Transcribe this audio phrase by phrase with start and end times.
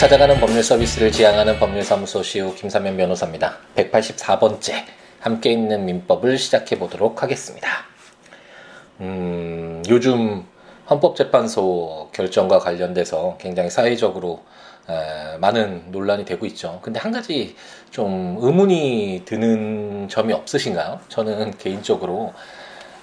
[0.00, 3.58] 찾아가는 법률 서비스를 지향하는 법률사무소 시우 김사면 변호사입니다.
[3.76, 4.72] 184번째
[5.18, 7.68] 함께 있는 민법을 시작해 보도록 하겠습니다.
[9.02, 10.46] 음, 요즘
[10.88, 14.40] 헌법재판소 결정과 관련돼서 굉장히 사회적으로
[14.88, 16.80] 에, 많은 논란이 되고 있죠.
[16.80, 17.54] 근데 한 가지
[17.90, 21.00] 좀 의문이 드는 점이 없으신가요?
[21.08, 22.32] 저는 개인적으로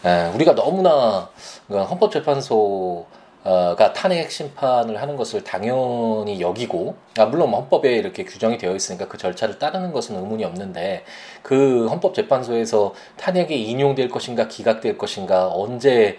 [0.03, 1.29] 에, 우리가 너무나
[1.69, 3.05] 헌법재판소
[3.47, 9.17] 가 탄핵 심판을 하는 것을 당연히 여기고 아, 물론 헌법에 이렇게 규정이 되어 있으니까 그
[9.17, 11.05] 절차를 따르는 것은 의문이 없는데
[11.43, 16.17] 그 헌법재판소에서 탄핵이 인용될 것인가 기각될 것인가 언제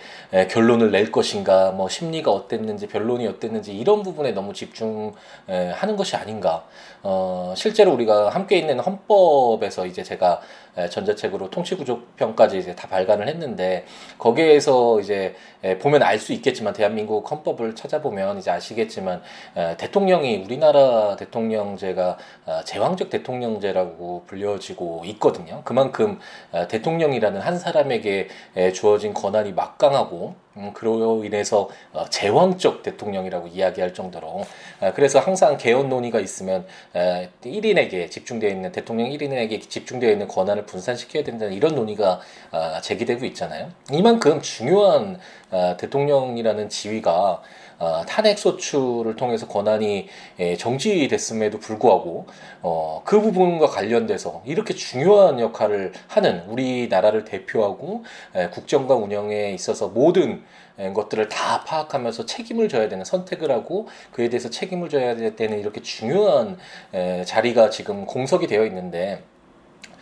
[0.51, 6.65] 결론을 낼 것인가 뭐 심리가 어땠는지 변론이 어땠는지 이런 부분에 너무 집중하는 것이 아닌가.
[7.03, 10.41] 어, 실제로 우리가 함께 있는 헌법에서 이제 제가
[10.91, 13.85] 전자책으로 통치구조편까지 이제 다 발간을 했는데
[14.19, 15.35] 거기에서 이제
[15.81, 19.23] 보면 알 수 있겠지만 대한민국 헌법을 찾아보면 이제 아시겠지만
[19.79, 25.63] 대통령이 우리나라 대통령제가 어, 제왕적 대통령제라고 불려지고 있거든요.
[25.65, 26.19] 그만큼
[26.69, 28.29] 대통령이라는 한 사람에게
[28.75, 34.45] 주어진 권한이 막강하고 음, 그로 인해서 어, 제왕적 대통령이라고 이야기할 정도로
[34.81, 36.67] 어, 그래서 항상 개헌 논의가 있으면
[36.97, 42.21] 에, 1인에게 집중되어 있는 대통령 1인에게 집중되어 있는 권한을 분산시켜야 된다는 이런 논의가
[42.53, 43.71] 어, 제기되고 있잖아요.
[43.91, 45.19] 이만큼 중요한
[45.51, 47.43] 어, 대통령이라는 지위가
[47.79, 50.09] 어, 탄핵 소추를 통해서 권한이
[50.41, 52.27] 예, 정지됐음에도 불구하고
[52.63, 60.45] 어, 그 부분과 관련돼서 이렇게 중요한 역할을 하는 우리나라를 대표하고 예, 국정과 운영에 있어서 모든
[60.81, 65.81] 예, 것들을 다 파악하면서 책임을 져야 되는 선택을 하고 그에 대해서 책임을 져야 되는 이렇게
[65.81, 66.59] 중요한
[66.93, 69.23] 에, 자리가 지금 공석이 되어 있는데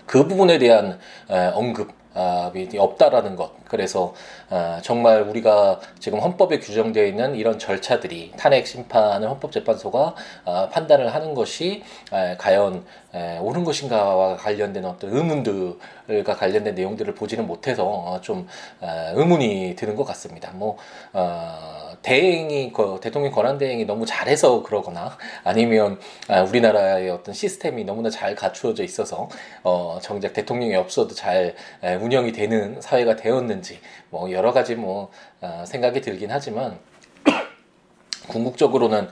[0.07, 0.99] 그 부분에 대한
[1.31, 3.53] 에, 언급 아, 없다라는 것.
[3.67, 4.15] 그래서
[4.49, 10.15] 아, 정말 우리가 지금 헌법에 규정되어 있는 이런 절차들이 탄핵 심판을 헌법재판소가
[10.47, 17.47] 아, 판단을 하는 것이 아, 과연 에, 옳은 것인가와 관련된 어떤 의문들과 관련된 내용들을 보지는
[17.47, 18.49] 못해서 어, 좀
[18.81, 20.53] 어, 의문이 드는 것 같습니다.
[20.55, 20.79] 뭐
[21.13, 21.76] 어,
[22.07, 28.37] 대행이 그 대통령 권한 대행이 너무 잘해서 그러거나 아니면 아, 우리나라의 어떤 시스템이 너무나 잘
[28.37, 29.29] 갖추어져 있어서
[29.65, 33.81] 어, 정작 대통령이 없어도 잘 에, 운영이 되는 사회가 되었는지
[34.11, 36.79] 뭐 여러 가지 뭐 어, 생각이 들긴 하지만
[38.29, 39.09] 궁극적으로는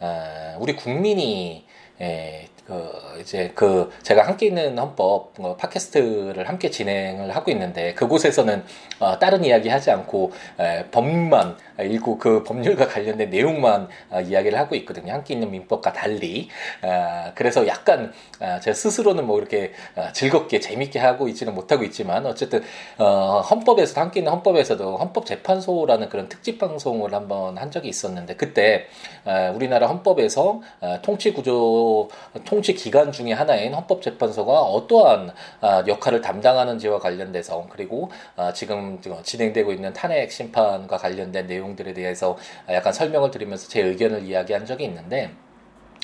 [0.00, 1.66] 어, 우리 국민이
[2.00, 8.62] 에, 그 이제 그 제가 함께 있는 헌법 어, 팟캐스트를 함께 진행을 하고 있는데 그곳에서는
[9.00, 14.74] 어, 다른 이야기 하지 않고 에, 법만 읽고 그 법률과 관련된 내용만 어, 이야기를 하고
[14.76, 15.14] 있거든요.
[15.14, 16.50] 함께 있는 민법과 달리
[16.82, 22.26] 어, 그래서 약간 어, 제 스스로는 뭐 이렇게 어, 즐겁게 재밌게 하고 있지는 못하고 있지만
[22.26, 22.62] 어쨌든
[22.98, 28.88] 어, 헌법에서 함께 있는 헌법에서도 헌법 재판소라는 그런 특집 방송을 한번 한 적이 있었는데 그때
[29.24, 32.10] 어, 우리나라 헌법에서 어, 통치 구조
[32.44, 35.30] 통 통치 기관 중의 하나인 헌법재판소가 어떠한
[35.60, 42.36] 아, 역할을 담당하는지와 관련돼서 그리고 아, 지금 진행되고 있는 탄핵 심판과 관련된 내용들에 대해서
[42.68, 45.30] 약간 설명을 드리면서 제 의견을 이야기한 적이 있는데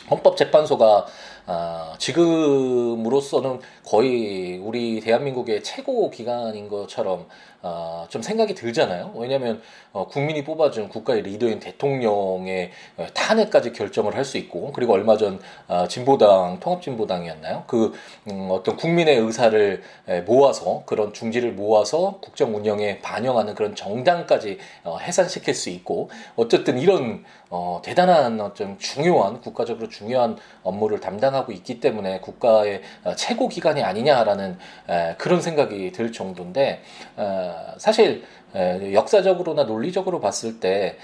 [0.09, 1.07] 헌법재판소가
[1.47, 7.27] 아, 지금으로서는 거의 우리 대한민국의 최고 기관인 것처럼
[7.67, 9.13] 어, 좀 생각이 들잖아요.
[9.17, 15.17] 왜냐하면 어, 국민이 뽑아준 국가의 리더인 대통령의 어, 탄핵까지 결정을 할 수 있고 그리고 얼마
[15.17, 15.39] 전
[15.69, 17.65] 어, 진보당 통합진보당이었나요?
[17.67, 17.93] 그
[18.31, 24.99] 음, 어떤 국민의 의사를 에, 모아서 그런 중지를 모아서 국정 운영에 반영하는 그런 정당까지 어,
[24.99, 32.21] 해산시킬 수 있고 어쨌든 이런 어, 대단한 어좀 중요한 국가적으로 중요한 업무를 담당하고 있기 때문에
[32.21, 34.59] 국가의 어, 최고 기관이 아니냐라는
[34.89, 36.83] 에, 그런 생각이 들 정도인데
[37.17, 40.97] 어, 사실 역사적으로나 논리적으로 봤을 때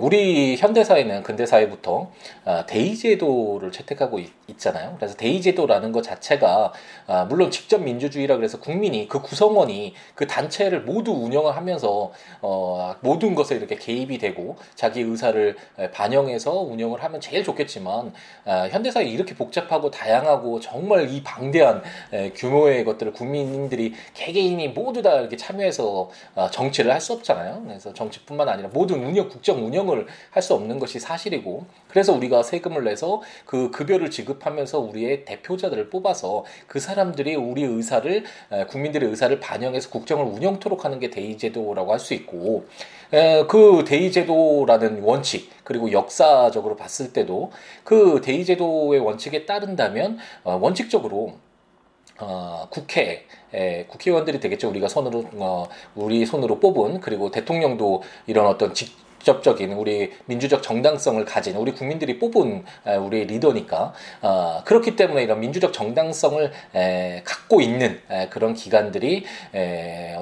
[0.00, 2.10] 우리 현대사회는 근대사회부터
[2.44, 4.94] 아, 대의제도를 채택하고 있, 잖아요.
[4.98, 6.72] 그래서 대의제도라는 것 자체가
[7.06, 12.12] 아, 물론 직접 민주주의라 그래서 국민이 그 구성원이 그 단체를 모두 운영을 하면서
[12.42, 15.56] 어, 모든 것에 이렇게 개입이 되고 자기 의사를
[15.92, 18.12] 반영해서 운영을 하면 제일 좋겠지만
[18.44, 21.82] 아, 현대사회 이렇게 복잡하고 다양하고 정말 이 방대한
[22.34, 26.10] 규모의 것들을 국민들이 개개인이 모두 다 이렇게 참여해서
[26.54, 27.62] 정치를 할 수 없잖아요.
[27.66, 32.84] 그래서 정치뿐만 아니라 모든 운영, 국정 운영을 할 수 없는 것이 사실이고, 그래서 우리가 세금을
[32.84, 38.24] 내서 그 급여를 지급하면서 우리의 대표자들을 뽑아서 그 사람들이 우리 의사를
[38.68, 42.66] 국민들의 의사를 반영해서 국정을 운영토록 하는 게 대의제도라고 할 수 있고,
[43.48, 47.50] 그 대의제도라는 원칙 그리고 역사적으로 봤을 때도
[47.82, 51.34] 그 대의제도의 원칙에 따른다면 어, 원칙적으로
[52.18, 54.68] 어, 국회 에, 국회의원들이 되겠죠.
[54.70, 61.24] 우리가 손으로 어, 우리 손으로 뽑은 그리고 대통령도 이런 어떤 직 직접적인 우리 민주적 정당성을
[61.24, 62.62] 가진 우리 국민들이 뽑은
[63.00, 66.52] 우리 리더니까 어, 그렇기 때문에 이런 민주적 정당성을
[67.24, 69.24] 갖고 있는 그런 기관들이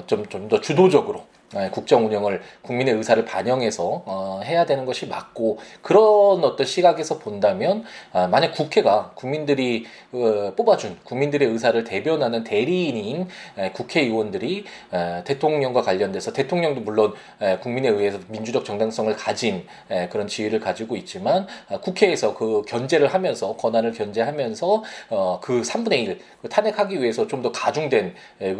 [0.06, 5.58] 좀 좀 더 주도적으로 네, 국정 운영을 국민의 의사를 반영해서 어, 해야 되는 것이 맞고
[5.82, 13.28] 그런 어떤 시각에서 본다면 아, 만약 국회가 국민들이 어, 뽑아준 국민들의 의사를 대변하는 대리인인
[13.58, 20.26] 에, 국회의원들이 에, 대통령과 관련돼서 대통령도 물론 에, 국민에 의해서 민주적 정당성을 가진 에, 그런
[20.26, 26.48] 지위를 가지고 있지만 아, 국회에서 그 견제를 하면서 권한을 견제하면서 어, 그 3분의 1 그
[26.48, 28.56] 탄핵하기 위해서 좀 더 가중된 에,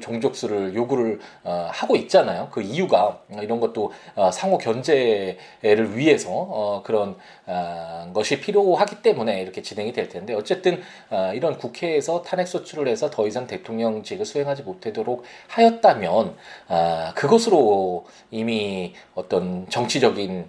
[0.00, 2.25] 종족수를 요구를 어, 하고 있잖아요.
[2.26, 2.48] 있잖아요.
[2.50, 9.62] 그 이유가 이런 것도 어, 상호 견제를 위해서 어, 그런 어, 것이 필요하기 때문에 이렇게
[9.62, 10.82] 진행이 될 텐데 어쨌든
[11.34, 16.36] 이런 국회에서 탄핵 소추를 해서 더 이상 대통령직을 수행하지 못하도록 하였다면
[17.14, 20.48] 그것으로 이미 어떤 정치적인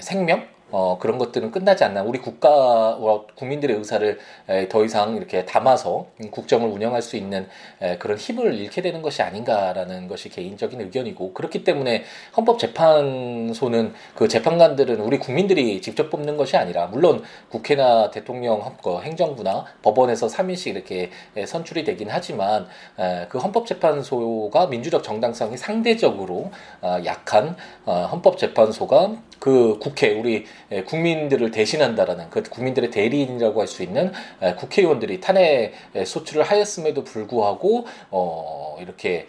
[0.00, 2.02] 생명 어, 그런 것들은 끝나지 않나.
[2.02, 7.46] 우리 국가와 국민들의 의사를 에, 더 이상 이렇게 담아서 국정을 운영할 수 있는
[7.80, 12.04] 에, 그런 힘을 잃게 되는 것이 아닌가라는 것이 개인적인 의견이고 그렇기 때문에
[12.36, 20.26] 헌법재판소는 그 재판관들은 우리 국민들이 직접 뽑는 것이 아니라 물론 국회나 대통령, 헌법, 행정부나 법원에서
[20.26, 21.10] 3인씩 이렇게
[21.46, 22.66] 선출이 되긴 하지만
[22.98, 30.46] 에, 그 헌법재판소가 민주적 정당성이 상대적으로 어, 약한 어, 헌법재판소가 그 국회 우리
[30.86, 34.12] 국민들을 대신한다라는 그 국민들의 대리인이라고 할 수 있는
[34.58, 35.72] 국회의원들이 탄핵
[36.04, 39.28] 소추를 하였음에도 불구하고 어 이렇게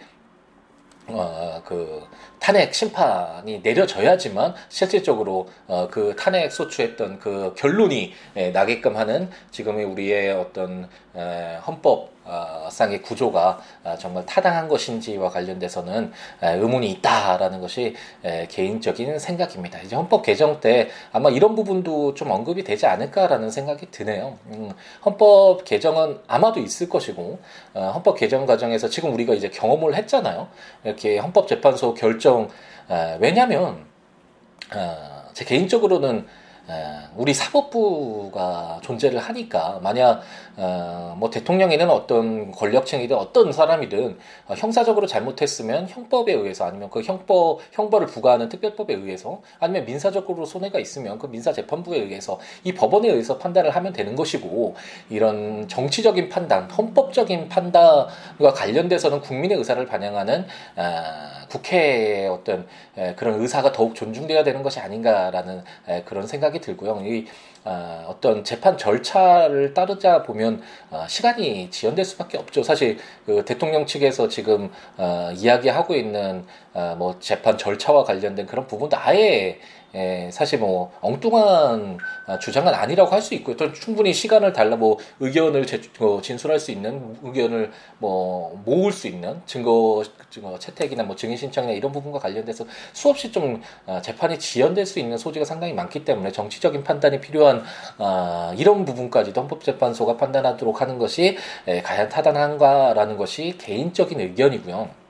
[1.08, 2.04] 어 그
[2.40, 10.34] 탄핵 심판이 내려져야지만 실질적으로 어, 그 탄핵 소추했던 그 결론이 에, 나게끔 하는 지금의 우리의
[10.34, 12.13] 어떤 에, 헌법 어,
[12.70, 16.12] 상의 구조가 어, 정말 타당한 것인지와 관련돼서는
[16.42, 19.80] 에, 의문이 있다라는 것이 에, 개인적인 생각입니다.
[19.82, 24.38] 이제 헌법 개정 때 아마 이런 부분도 좀 언급이 되지 않을까라는 생각이 드네요.
[24.48, 24.72] 음,
[25.06, 27.40] 헌법 개정은 아마도 있을 것이고
[27.74, 30.48] 어, 헌법 개정 과정에서 지금 우리가 이제 경험을 했잖아요.
[30.84, 32.50] 이렇게 헌법재판소 결정
[32.88, 33.86] 어, 왜냐하면
[34.74, 36.28] 어, 제 개인적으로는
[37.16, 40.22] 우리 사법부가 존재를 하니까 만약
[40.56, 44.18] 어, 뭐 대통령이든 어떤 권력층이든 어떤 사람이든
[44.48, 50.80] 어, 형사적으로 잘못했으면 형법에 의해서 아니면 그 형법 형벌을 부과하는 특별법에 의해서 아니면 민사적으로 손해가
[50.80, 54.76] 있으면 그 민사 재판부에 의해서 이 법원에 의해서 판단을 하면 되는 것이고
[55.10, 60.46] 이런 정치적인 판단, 헌법적인 판단과 관련돼서는 국민의 의사를 반영하는
[60.76, 60.84] 어,
[61.50, 62.68] 국회의 어떤
[62.98, 67.02] 에, 그런 의사가 더욱 존중돼야 되는 것이 아닌가라는 에, 그런 생각 이 들고요.
[67.06, 67.26] 이
[67.66, 72.62] 어, 어떤 재판 절차를 따르자 보면 어, 시간이 지연될 수밖에 없죠.
[72.62, 78.98] 사실 그 대통령 측에서 지금 어, 이야기하고 있는 어, 뭐 재판 절차와 관련된 그런 부분도
[78.98, 79.60] 아예
[79.96, 83.56] 예, 사실 뭐 엉뚱한 아, 주장은 아니라고 할 수 있고요.
[83.56, 89.08] 또 충분히 시간을 달라 뭐 의견을 제, 어, 진술할 수 있는 의견을 뭐 모을 수
[89.08, 94.86] 있는 증거 증거 채택이나 뭐 증인 신청이나 이런 부분과 관련돼서 수없이 좀 아, 재판이 지연될
[94.86, 97.64] 수 있는 소지가 상당히 많기 때문에 정치적인 판단이 필요한
[97.98, 101.38] 아, 이런 부분까지도 헌법재판소가 판단하도록 하는 것이
[101.68, 105.03] 에, 과연 타당한가라는 것이 개인적인 의견이고요.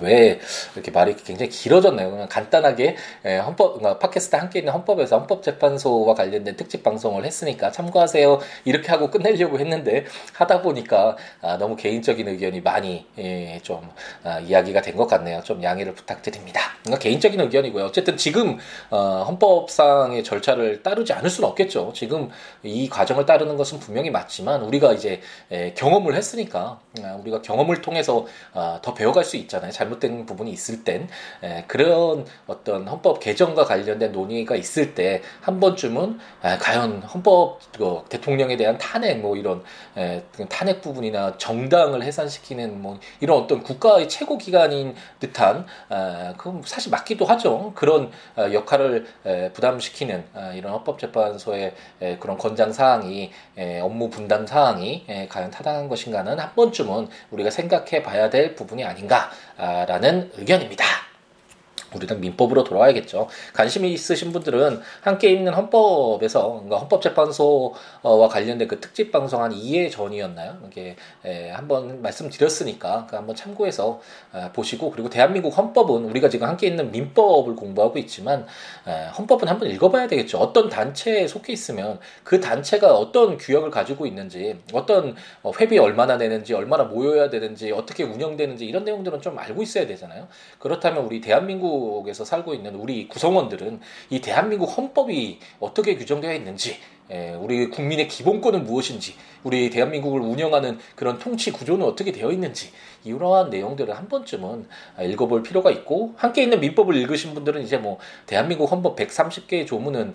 [0.00, 0.40] 왜
[0.74, 2.10] 이렇게 말이 굉장히 길어졌나요?
[2.10, 8.40] 그냥 간단하게 예, 헌법 그러니까 팟캐스트 함께 있는 헌법에서 헌법재판소와 관련된 특집 방송을 했으니까 참고하세요
[8.64, 13.88] 이렇게 하고 끝내려고 했는데 하다 보니까 아, 너무 개인적인 의견이 많이 예, 좀
[14.24, 15.42] 아, 이야기가 된 것 같네요.
[15.44, 16.60] 좀 양해를 부탁드립니다.
[16.82, 17.84] 그러니까 개인적인 의견이고요.
[17.84, 18.58] 어쨌든 지금
[18.90, 21.92] 어, 헌법상의 절차를 따르지 않을 수는 없겠죠.
[21.94, 22.30] 지금
[22.62, 25.20] 이 과정을 따르는 것은 분명히 맞지만 우리가 이제
[25.52, 29.70] 예, 경험을 했으니까 아, 우리가 경험을 통해서 아, 더 배워갈 수 있잖아요.
[29.86, 31.08] 잘못된 부분이 있을 땐
[31.42, 38.02] 에, 그런 어떤 헌법 개정과 관련된 논의가 있을 때 한 번쯤은 에, 과연 헌법 그,
[38.08, 39.62] 대통령에 대한 탄핵 뭐 이런
[39.96, 46.60] 에, 그 탄핵 부분이나 정당을 해산시키는 뭐 이런 어떤 국가의 최고 기관인 듯한 에, 그
[46.64, 53.30] 사실 맞기도 하죠 그런 어, 역할을 에, 부담시키는 어, 이런 헌법재판소의 에, 그런 권장 사항이
[53.56, 58.84] 에, 업무 분담 사항이 에, 과연 타당한 것인가는 한 번쯤은 우리가 생각해 봐야 될 부분이
[58.84, 59.30] 아닌가.
[59.58, 61.05] 아, 라는 의견입니다.
[61.96, 63.28] 우리는 민법으로 돌아와야겠죠.
[63.54, 70.58] 관심이 있으신 분들은 함께 있는 헌법에서 그러니까 헌법재판소와 관련된 그 특집 방송 한 2회 전이었나요?
[70.66, 74.00] 이게 에, 한번 말씀드렸으니까 그 한번 참고해서
[74.34, 78.46] 에, 보시고 그리고 대한민국 헌법은 우리가 지금 함께 있는 민법을 공부하고 있지만
[78.86, 80.38] 에, 헌법은 한번 읽어봐야 되겠죠.
[80.38, 86.54] 어떤 단체에 속해 있으면 그 단체가 어떤 규약을 가지고 있는지 어떤 어, 회비 얼마나 내는지
[86.54, 90.28] 얼마나 모여야 되는지 어떻게 운영되는지 이런 내용들은 좀 알고 있어야 되잖아요.
[90.58, 96.76] 그렇다면 우리 대한민국 속에서 살고 있는 우리 구성원들은 이 대한민국 헌법이 어떻게 규정되어 있는지
[97.10, 102.72] 예, 우리 국민의 기본권은 무엇인지, 우리 대한민국을 운영하는 그런 통치 구조는 어떻게 되어 있는지,
[103.04, 104.66] 이러한 내용들을 한 번쯤은
[105.00, 110.14] 읽어볼 필요가 있고, 함께 있는 민법을 읽으신 분들은 이제 뭐, 대한민국 헌법 130개의 조문은,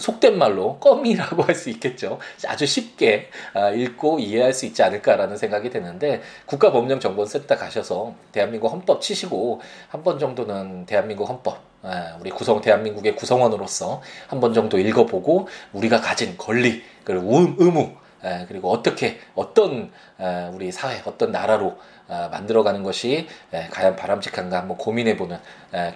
[0.00, 2.18] 속된 말로 껌이라고 할 수 있겠죠.
[2.46, 9.60] 아주 쉽게 아, 읽고 이해할 수 있지 않을까라는 생각이 드는데, 국가법령정보센터 가셔서 대한민국 헌법 치시고,
[9.88, 11.58] 한 번 정도는 대한민국 헌법,
[12.20, 17.92] 우리 구성 대한민국의 구성원으로서 한 번 정도 읽어보고 우리가 가진 권리 그리고 의무
[18.48, 19.90] 그리고 어떻게 어떤
[20.52, 21.76] 우리 사회 어떤 나라로
[22.08, 23.26] 어, 만들어가는 것이
[23.70, 25.38] 과연 바람직한가 한번 고민해보는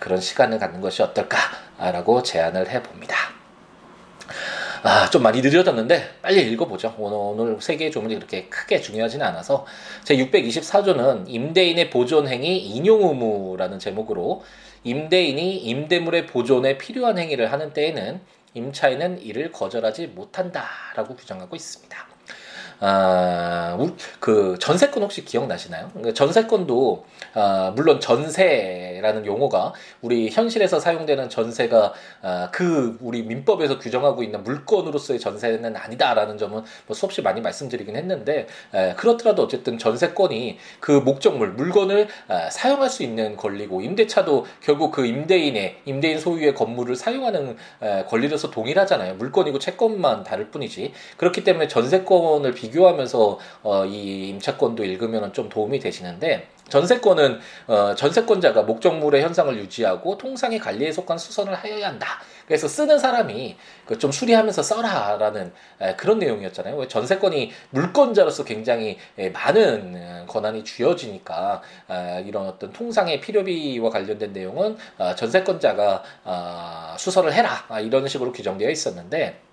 [0.00, 3.16] 그런 시간을 갖는 것이 어떨까라고 제안을 해봅니다.
[4.82, 6.94] 아, 좀 많이 느려졌는데 빨리 읽어보죠.
[6.98, 9.66] 오늘, 세 개의 조문이 그렇게 크게 중요하지는 않아서
[10.04, 14.42] 제 624조는 임대인의 보존행위 인용 의무라는 제목으로
[14.82, 18.20] 임대인이 임대물의 보존에 필요한 행위를 하는 때에는
[18.54, 22.09] 임차인은 이를 거절하지 못한다라고 규정하고 있습니다.
[22.82, 23.76] 아,
[24.20, 25.90] 그 전세권 혹시 기억나시나요?
[26.02, 34.22] 그 전세권도 아, 물론 전세라는 용어가 우리 현실에서 사용되는 전세가 아, 그 우리 민법에서 규정하고
[34.22, 40.92] 있는 물건으로서의 전세는 아니다라는 점은 뭐 수없이 많이 말씀드리긴 했는데 에, 그렇더라도 어쨌든 전세권이 그
[40.92, 47.58] 목적물 물건을 아, 사용할 수 있는 권리고 임대차도 결국 그 임대인의 임대인 소유의 건물을 사용하는
[47.82, 49.16] 에, 권리로서 동일하잖아요.
[49.16, 55.80] 물건이고 채권만 다를 뿐이지 그렇기 때문에 전세권을 비 비교하면서 어, 이 임차권도 읽으면 좀 도움이
[55.80, 62.06] 되시는데 전세권은 어, 전세권자가 목적물의 현상을 유지하고 통상의 관리에 속한 수선을 하여야 한다.
[62.46, 66.88] 그래서 쓰는 사람이 그 좀 수리하면서 써라라는 에, 그런 내용이었잖아요.
[66.88, 71.60] 전세권이 물권자로서 굉장히 에, 많은 권한이 주어지니까
[71.90, 78.32] 에, 이런 어떤 통상의 필요비와 관련된 내용은 어, 전세권자가 어, 수선을 해라 아, 이런 식으로
[78.32, 79.49] 규정되어 있었는데.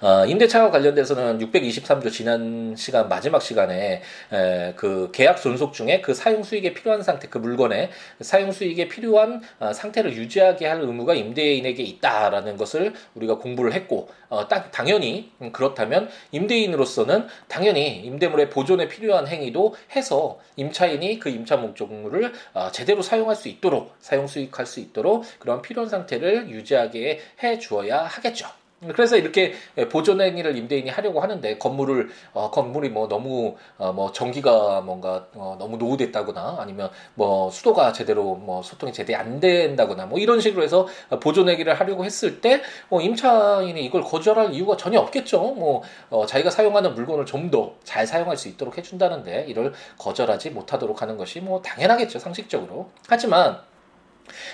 [0.00, 6.42] 어, 임대차와 관련돼서는 623조 지난 시간 마지막 시간에 에, 그 계약 존속 중에 그 사용
[6.42, 12.56] 수익에 필요한 상태 그 물건의 사용 수익에 필요한 어, 상태를 유지하게 할 의무가 임대인에게 있다라는
[12.56, 19.74] 것을 우리가 공부를 했고 어, 딱 당연히 음, 그렇다면 임대인으로서는 당연히 임대물의 보존에 필요한 행위도
[19.92, 25.62] 해서 임차인이 그 임차 목적물을 어, 제대로 사용할 수 있도록 사용 수익할 수 있도록 그런
[25.62, 28.48] 필요한 상태를 유지하게 해 주어야 하겠죠.
[28.94, 29.54] 그래서 이렇게
[29.90, 35.56] 보존 행위를 임대인이 하려고 하는데 건물을 어, 건물이 뭐 너무 어, 뭐 전기가 뭔가 어,
[35.58, 40.86] 너무 노후됐다거나 아니면 뭐 수도가 제대로 뭐 소통이 제대로 안 된다거나 뭐 이런 식으로 해서
[41.20, 45.38] 보존 행위를 하려고 했을 때 뭐 임차인이 이걸 거절할 이유가 전혀 없겠죠.
[45.54, 51.00] 뭐 어, 자기가 사용하는 물건을 좀 더 잘 사용할 수 있도록 해준다는데 이를 거절하지 못하도록
[51.02, 52.90] 하는 것이 뭐 당연하겠죠 상식적으로.
[53.08, 53.60] 하지만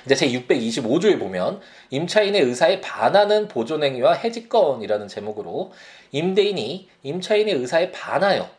[0.04, 5.73] 이제 제 625조에 보면 임차인의 의사에 반하는 보존행위와 해지권이라는 제목으로
[6.12, 8.50] 임대인이 임차인의 의사에 반하여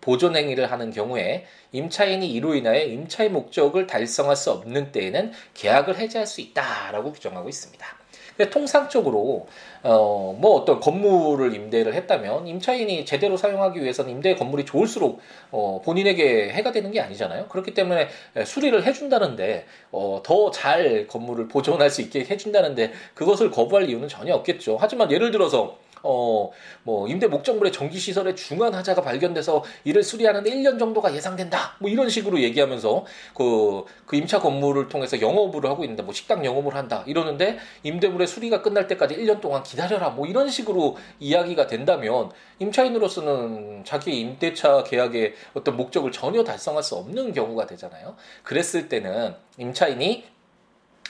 [0.00, 6.40] 보존행위를 하는 경우에 임차인이 이로 인하여 임차의 목적을 달성할 수 없는 때에는 계약을 해지할 수
[6.40, 8.01] 있다라고 규정하고 있습니다.
[8.50, 9.46] 통상적으로
[9.82, 15.20] 어, 뭐 어떤 건물을 임대를 했다면 임차인이 제대로 사용하기 위해서는 임대 건물이 좋을수록
[15.50, 17.48] 어, 본인에게 해가 되는 게 아니잖아요.
[17.48, 18.08] 그렇기 때문에
[18.44, 24.76] 수리를 해준다는데 어, 더 잘 건물을 보존할 수 있게 해준다는데 그것을 거부할 이유는 전혀 없겠죠.
[24.80, 26.50] 하지만 예를 들어서 어,
[26.82, 31.76] 뭐, 임대 목적물의 전기 시설에 중한 하자가 발견돼서 이를 수리하는데 1년 정도가 예상된다.
[31.78, 33.04] 뭐 이런 식으로 얘기하면서
[33.34, 37.04] 그, 그 임차 건물을 통해서 영업을 하고 있는데 뭐 식당 영업을 한다.
[37.06, 40.10] 이러는데 임대물의 수리가 끝날 때까지 1년 동안 기다려라.
[40.10, 47.32] 뭐 이런 식으로 이야기가 된다면 임차인으로서는 자기 임대차 계약의 어떤 목적을 전혀 달성할 수 없는
[47.32, 48.16] 경우가 되잖아요.
[48.42, 50.31] 그랬을 때는 임차인이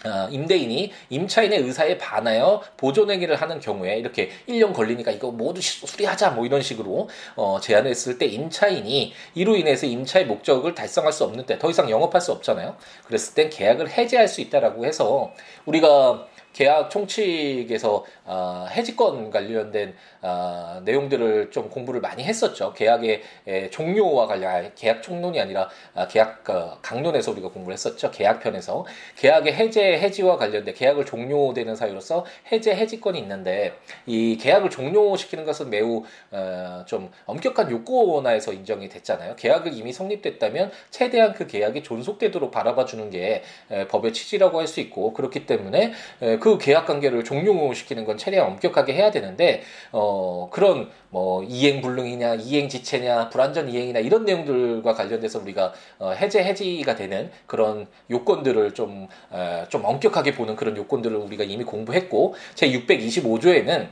[0.04, 6.44] 어, 임대인이 임차인의 의사에 반하여 보존행위를 하는 경우에 이렇게 1년 걸리니까 이거 모두 수리하자 뭐
[6.44, 11.88] 이런 식으로 어, 제안했을 때 임차인이 이로 인해서 임차의 목적을 달성할 수 없는 때더 이상
[11.90, 12.76] 영업할 수 없잖아요.
[13.06, 15.32] 그랬을 땐 계약을 해지할 수 있다라고 해서
[15.66, 22.72] 우리가 계약 총칙에서 어, 해지권 관련된 어, 내용들을 좀 공부를 많이 했었죠.
[22.72, 28.10] 계약의 에, 종료와 관련 계약 총론이 아니라 아, 계약 어, 강론에서 우리가 공부를 했었죠.
[28.10, 28.84] 계약편에서
[29.16, 33.74] 계약의 해제 해지와 관련된 계약을 종료되는 사유로서 해제 해지권이 있는데
[34.06, 39.36] 이 계약을 종료시키는 것은 매우 어, 좀 엄격한 요건화에서 인정이 됐잖아요.
[39.36, 44.80] 계약을 이미 성립됐다면 최대한 그 계약이 존속되도록 바라봐 주는 게 에, 법의 취지라고 할 수
[44.80, 50.90] 있고 그렇기 때문에 에, 그 계약 관계를 종료시키는 것건 최대한 엄격하게 해야 되는데 어 그런
[51.10, 57.30] 뭐 이행 불능이냐 이행 지체냐 불완전 이행이나 이런 내용들과 관련돼서 우리가 어 해제 해지가 되는
[57.46, 63.88] 그런 요건들을 좀좀 어, 좀 엄격하게 보는 그런 요건들을 우리가 이미 공부했고 제 625조에는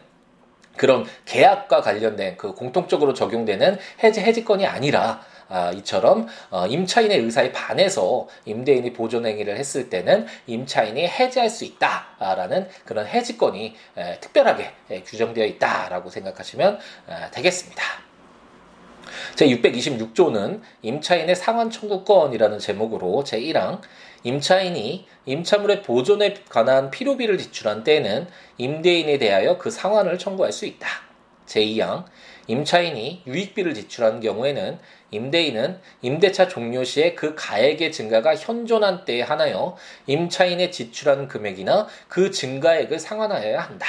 [0.76, 5.20] 그런 계약과 관련된 그 공통적으로 적용되는 해지 해지권이 아니라
[5.50, 12.68] 아, 이처럼 어, 임차인의 의사에 반해서 임대인이 보존 행위를 했을 때는 임차인이 해지할 수 있다라는
[12.84, 16.78] 그런 해지권이 에, 특별하게 에, 규정되어 있다라고 생각하시면
[17.08, 17.82] 에, 되겠습니다.
[19.34, 23.80] 제626조는 임차인의 상환 청구권이라는 제목으로 제1항
[24.22, 28.28] 임차인이 임차물의 보존에 관한 필요비를 지출한 때에는
[28.58, 30.86] 임대인에 대하여 그 상환을 청구할 수 있다.
[31.46, 32.04] 제2항
[32.50, 34.80] 임차인이 유익비를 지출한 경우에는
[35.12, 39.76] 임대인은 임대차 종료 시에 그 가액의 증가가 현존한 때에 한하여
[40.06, 43.86] 임차인의 지출한 금액이나 그 증가액을 상환하여야 한다.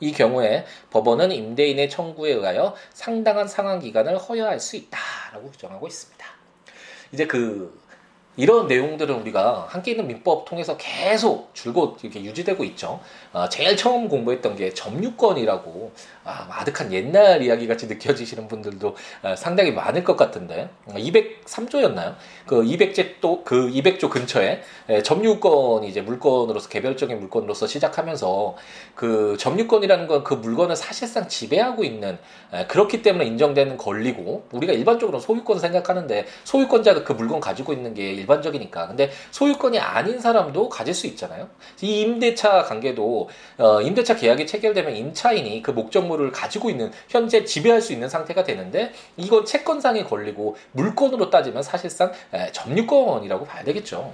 [0.00, 6.26] 이 경우에 법원은 임대인의 청구에 의하여 상당한 상환 기간을 허여할 수 있다라고 규정하고 있습니다.
[7.12, 7.80] 이제 그
[8.36, 13.00] 이런 내용들은 우리가 함께 있는 민법 통해서 계속 줄곧 이렇게 유지되고 있죠.
[13.32, 15.92] 아, 제일 처음 공부했던 게 점유권이라고
[16.24, 22.14] 아, 아득한 옛날 이야기 같이 느껴지시는 분들도 아, 상당히 많을 것 같은데 203조였나요?
[22.46, 28.56] 그 200제 또그 200조 근처에 에, 점유권이 이제 물건으로서 개별적인 물건으로서 시작하면서
[28.94, 32.18] 그 점유권이라는 건 그 물건을 사실상 지배하고 있는
[32.52, 38.12] 에, 그렇기 때문에 인정되는 권리고 우리가 일반적으로 소유권 생각하는데 소유권자가 그 물건 가지고 있는 게
[38.22, 41.48] 일반적이니까 근데 소유권이 아닌 사람도 가질 수 있잖아요.
[41.80, 47.92] 이 임대차 관계도 어, 임대차 계약이 체결되면 임차인이 그 목적물을 가지고 있는 현재 지배할 수
[47.92, 54.12] 있는 상태가 되는데 이건 채권상의 권리고 물건으로 따지면 사실상 에, 점유권이라고 봐야 되겠죠.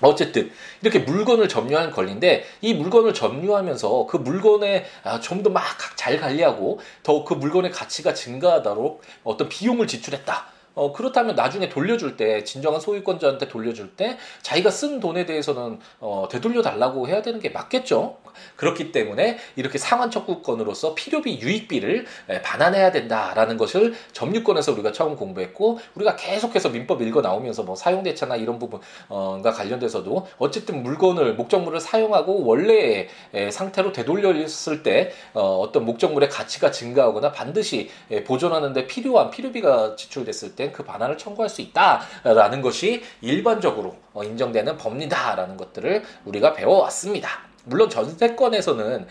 [0.00, 5.64] 어쨌든 이렇게 물건을 점유한 권리인데 이 물건을 점유하면서 그 물건에 아, 좀더 막
[5.96, 10.46] 잘 관리하고 더 그 물건의 가치가 증가하도록 어떤 비용을 지출했다.
[10.78, 16.62] 어, 그렇다면 나중에 돌려줄 때, 진정한 소유권자한테 돌려줄 때, 자기가 쓴 돈에 대해서는, 어, 되돌려
[16.62, 18.18] 달라고 해야 되는 게 맞겠죠?
[18.56, 22.06] 그렇기 때문에 이렇게 상환 청구권으로서 필요비 유익비를
[22.42, 28.36] 반환해야 된다라는 것을 점유권에서 우리가 처음 공부했고 우리가 계속해서 민법 읽어 나오면서 뭐 사용 대차나
[28.36, 33.08] 이런 부분과 관련돼서도 어쨌든 물건을 목적물을 사용하고 원래의
[33.50, 37.90] 상태로 되돌렸을 때 어, 어떤 목적물의 가치가 증가하거나 반드시
[38.26, 46.02] 보존하는데 필요한 필요비가 지출됐을 때그 반환을 청구할 수 있다라는 것이 일반적으로 어, 인정되는 법리다라는 것들을
[46.24, 47.47] 우리가 배워왔습니다.
[47.68, 49.06] 물론 전세권에서는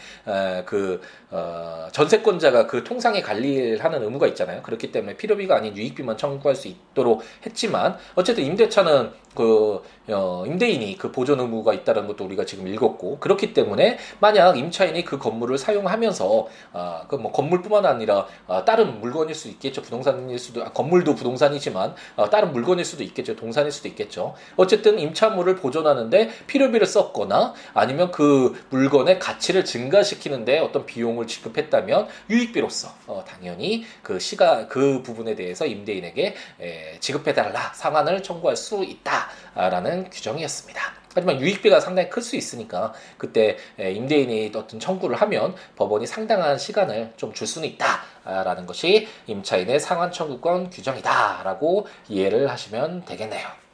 [0.65, 4.61] 그 어, 전세권자가 그 통상의 관리를 하는 의무가 있잖아요.
[4.63, 11.11] 그렇기 때문에 필요비가 아닌 유익비만 청구할 수 있도록 했지만 어쨌든 임대차는 그 어, 임대인이 그
[11.11, 17.03] 보존 의무가 있다는 것도 우리가 지금 읽었고 그렇기 때문에 만약 임차인이 그 건물을 사용하면서 아,
[17.07, 19.81] 그 뭐 건물뿐만 아니라 아, 다른 물건일 수도 있겠죠.
[19.81, 23.35] 부동산일 수도 아, 건물도 부동산이지만 아, 다른 물건일 수도 있겠죠.
[23.35, 24.35] 동산일 수도 있겠죠.
[24.55, 32.93] 어쨌든 임차물을 보존하는데 필요비를 썼거나 아니면 그 물건의 가치를 증가시키는데 어떤 비용 비용을 지급했다면 유익비로서
[33.07, 40.81] 어, 당연히 그 시가 그 부분에 대해서 임대인에게 에, 지급해달라 상환을 청구할 수 있다라는 규정이었습니다.
[41.15, 47.33] 하지만 유익비가 상당히 클 수 있으니까 그때 임대인이 어떤 청구를 하면 법원이 상당한 시간을 좀
[47.33, 53.66] 줄 수는 있다라는 것이 임차인의 상환 청구권 규정이다라고 이해를 하시면 되겠네요.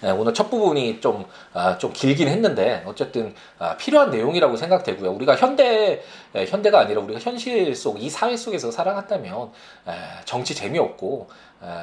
[0.00, 5.10] 네, 오늘 첫 부분이 좀, 아, 좀 길긴 했는데, 어쨌든, 아, 필요한 내용이라고 생각되고요.
[5.10, 6.02] 우리가 현대,
[6.34, 9.50] 에, 현대가 아니라 우리가 현실 속, 이 사회 속에서 살아갔다면,
[9.88, 9.92] 에,
[10.24, 11.28] 정치 재미없고,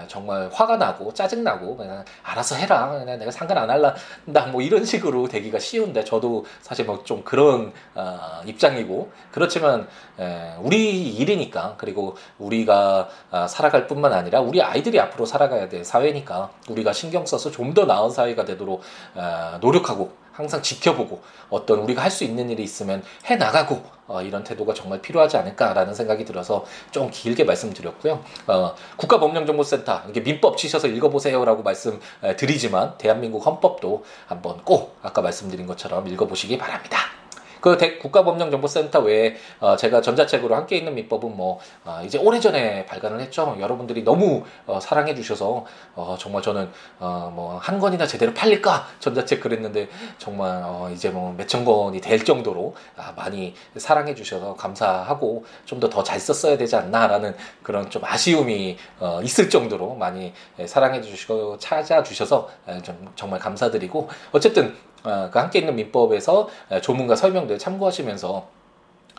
[0.07, 2.89] 정말 화가 나고 짜증나고 그냥 알아서 해라.
[2.89, 7.71] 그냥 내가 상관 안 할란다 뭐 이런 식으로 되기가 쉬운데 저도 사실 뭐 좀 그런
[7.93, 9.87] 어, 입장이고 그렇지만
[10.19, 16.49] 에, 우리 일이니까 그리고 우리가 아, 살아갈 뿐만 아니라 우리 아이들이 앞으로 살아가야 될 사회니까
[16.69, 18.81] 우리가 신경 써서 좀 더 나은 사회가 되도록
[19.15, 24.43] 어, 노력하고 항상 지켜보고 어떤 우리가 할 수 있는 일이 있으면 해 나가고 어, 이런
[24.43, 28.23] 태도가 정말 필요하지 않을까라는 생각이 들어서 좀 길게 말씀드렸고요.
[28.47, 36.57] 어, 국가법령정보센터 이게 민법 치셔서 읽어보세요라고 말씀드리지만 대한민국 헌법도 한번 꼭 아까 말씀드린 것처럼 읽어보시기
[36.57, 36.99] 바랍니다.
[37.65, 43.57] 그 국가법령정보센터 외에 어, 제가 전자책으로 함께 있는 민법은 뭐 어, 이제 오래전에 발간을 했죠.
[43.59, 49.89] 여러분들이 너무 어, 사랑해 주셔서 어, 정말 저는 어, 뭐한 권이나 제대로 팔릴까 전자책 그랬는데
[50.19, 55.89] 정말 어, 이제 뭐 몇천 권이 될 정도로 아, 많이 사랑해 주셔서 감사하고 좀 더
[55.89, 60.33] 더 잘 썼어야 되지 않나라는 그런 좀 아쉬움이 어, 있을 정도로 많이
[60.67, 62.47] 사랑해 주시고 찾아주셔서
[62.83, 64.94] 좀 정말 감사드리고 어쨌든 어,
[65.31, 66.49] 그 함께 있는 민법에서
[66.81, 68.55] 조문과 설명들 참고하시면서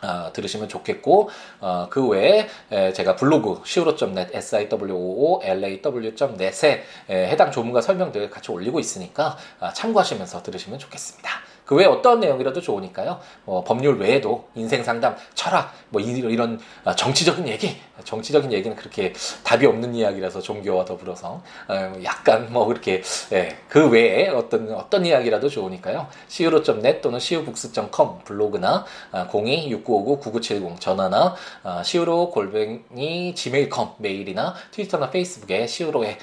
[0.03, 8.29] 어, 들으시면 좋겠고 어, 그 외에 에, 제가 블로그 siwo.net siwoolaw.net에 에, 해당 조문과 설명들
[8.29, 11.31] 같이 올리고 있으니까 아, 참고하시면서 들으시면 좋겠습니다.
[11.67, 13.19] 그 외에 어떤 내용이라도 좋으니까요.
[13.43, 17.75] 뭐 법률 외에도 인생 상담, 철학, 뭐 이런 아, 정치적인 얘기,
[18.05, 23.03] 정치적인 얘기는 그렇게 답이 없는 이야기라서 종교와 더불어서 어, 약간 뭐 그렇게
[23.33, 26.07] 예, 그 외에 어떤 어떤 이야기라도 좋으니까요.
[26.29, 31.35] siwo.net 또는 siwobooks.com 블로그나 026959-9970 아, 전화나
[31.81, 36.17] siwo 골뱅이 gmail.com 메일이나 트위터나 페이스북에 siwo에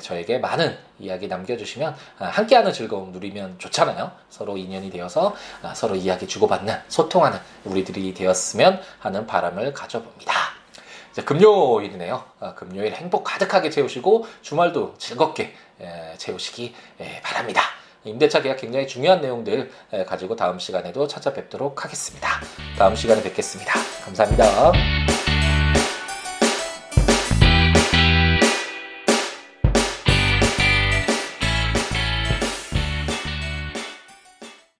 [0.00, 4.12] 저에게 많은 이야기 남겨주시면 함께하는 즐거움 누리면 좋잖아요.
[4.30, 5.34] 서로 인연이 되어서
[5.74, 10.32] 서로 이야기 주고받는 소통하는 우리들이 되었으면 하는 바람을 가져봅니다.
[11.12, 12.22] 이제 금요일이네요.
[12.40, 17.62] 아, 금요일 행복 가득하게 채우시고 주말도 즐겁게 에, 채우시기 에, 바랍니다.
[18.04, 22.40] 임대차 계약 굉장히 중요한 내용들 에, 가지고 다음 시간에도 찾아뵙도록 하겠습니다.
[22.78, 23.72] 다음 시간에 뵙겠습니다.
[24.04, 25.17] 감사합니다.